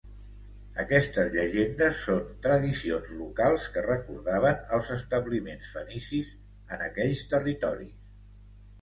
[0.83, 7.99] Aquestes llegendes són tradicions locals que recordaven els establiments fenicis en aquells territoris.